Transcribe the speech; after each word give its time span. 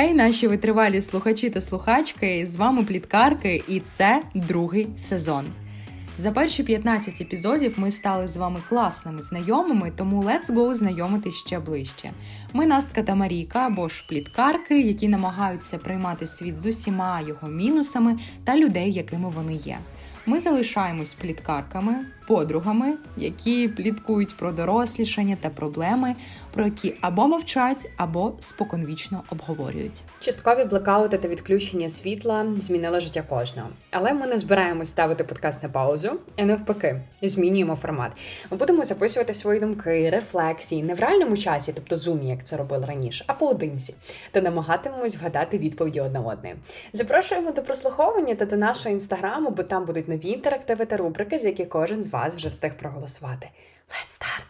Хей, 0.00 0.14
наші 0.14 0.46
витривалі 0.48 1.00
слухачі 1.00 1.50
та 1.50 1.60
слухачки! 1.60 2.46
З 2.46 2.56
вами 2.56 2.84
пліткарки, 2.84 3.62
і 3.68 3.80
це 3.80 4.22
другий 4.34 4.88
сезон. 4.96 5.46
За 6.18 6.30
перші 6.30 6.62
15 6.62 7.20
епізодів 7.20 7.74
ми 7.76 7.90
стали 7.90 8.28
з 8.28 8.36
вами 8.36 8.60
класними 8.68 9.22
знайомими, 9.22 9.92
тому 9.96 10.22
let's 10.22 10.46
go 10.46 10.74
знайомитись 10.74 11.34
ще 11.34 11.58
ближче. 11.58 12.10
Ми 12.52 12.66
Настка 12.66 13.02
та 13.02 13.14
Марійка 13.14 13.58
або 13.58 13.88
ж 13.88 14.04
пліткарки, 14.08 14.80
які 14.80 15.08
намагаються 15.08 15.78
приймати 15.78 16.26
світ 16.26 16.56
з 16.56 16.66
усіма 16.66 17.20
його 17.20 17.48
мінусами 17.48 18.18
та 18.44 18.56
людей, 18.56 18.92
якими 18.92 19.30
вони 19.30 19.54
є. 19.54 19.78
Ми 20.28 20.40
залишаємось 20.40 21.14
пліткарками, 21.14 21.94
подругами, 22.26 22.94
які 23.16 23.68
пліткують 23.68 24.36
про 24.36 24.52
дорослішання 24.52 25.36
та 25.40 25.50
проблеми, 25.50 26.14
про 26.54 26.64
які 26.64 26.94
або 27.00 27.28
мовчать, 27.28 27.90
або 27.96 28.32
споконвічно 28.38 29.22
обговорюють. 29.30 30.02
Часткові 30.20 30.64
блекаути 30.64 31.18
та 31.18 31.28
відключення 31.28 31.90
світла 31.90 32.46
змінили 32.58 33.00
життя 33.00 33.22
кожного. 33.28 33.68
Але 33.90 34.12
ми 34.12 34.26
не 34.26 34.38
збираємось 34.38 34.88
ставити 34.88 35.24
подкаст 35.24 35.62
на 35.62 35.68
паузу, 35.68 36.12
і 36.36 36.42
навпаки, 36.42 37.00
змінюємо 37.22 37.76
формат. 37.76 38.12
Ми 38.50 38.56
будемо 38.56 38.84
записувати 38.84 39.34
свої 39.34 39.60
думки, 39.60 40.10
рефлексії 40.10 40.82
не 40.82 40.94
в 40.94 41.00
реальному 41.00 41.36
часі, 41.36 41.72
тобто 41.74 41.96
зумі, 41.96 42.28
як 42.28 42.44
це 42.44 42.56
робили 42.56 42.86
раніше, 42.86 43.24
а 43.26 43.34
поодинці, 43.34 43.94
та 44.32 44.40
намагатимемось 44.40 45.16
вгадати 45.16 45.58
відповіді 45.58 46.00
одна 46.00 46.20
одної. 46.20 46.54
Запрошуємо 46.92 47.52
до 47.52 47.62
прослуховування 47.62 48.34
та 48.34 48.44
до 48.44 48.56
нашого 48.56 48.94
інстаграму, 48.94 49.50
бо 49.50 49.62
там 49.62 49.84
будуть 49.84 50.08
нові 50.08 50.17
інтерактиви 50.24 50.86
та 50.86 50.96
рубрики, 50.96 51.38
з 51.38 51.44
яких 51.44 51.68
кожен 51.68 52.02
з 52.02 52.08
вас 52.08 52.36
вже 52.36 52.48
встиг 52.48 52.76
проголосувати. 52.76 53.48
Let's 53.88 54.20
start! 54.20 54.47